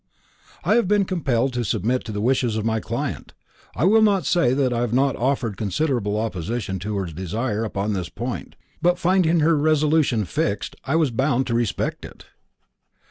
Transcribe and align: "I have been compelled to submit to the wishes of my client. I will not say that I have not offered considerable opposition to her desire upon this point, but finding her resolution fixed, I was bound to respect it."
"I 0.63 0.73
have 0.77 0.87
been 0.87 1.05
compelled 1.05 1.53
to 1.53 1.63
submit 1.63 2.03
to 2.05 2.11
the 2.11 2.21
wishes 2.21 2.55
of 2.57 2.65
my 2.65 2.79
client. 2.79 3.35
I 3.75 3.83
will 3.85 4.01
not 4.01 4.25
say 4.25 4.51
that 4.55 4.73
I 4.73 4.79
have 4.81 4.93
not 4.95 5.15
offered 5.15 5.57
considerable 5.57 6.17
opposition 6.19 6.79
to 6.79 6.97
her 6.97 7.05
desire 7.05 7.63
upon 7.63 7.93
this 7.93 8.09
point, 8.09 8.55
but 8.81 8.97
finding 8.97 9.41
her 9.41 9.55
resolution 9.55 10.25
fixed, 10.25 10.75
I 10.85 10.95
was 10.95 11.11
bound 11.11 11.45
to 11.45 11.53
respect 11.53 12.03
it." 12.03 12.25